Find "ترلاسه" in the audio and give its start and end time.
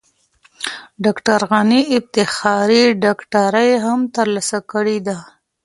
4.15-4.59